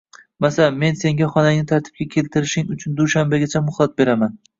Masalan: 0.43 0.77
“Men 0.83 0.95
senga 1.01 1.27
xonangni 1.35 1.65
tartibga 1.71 2.07
keltirishing 2.15 2.73
uchun 2.77 2.95
dushanbagacha 3.03 3.63
muhlat 3.69 3.95
beraman. 4.03 4.35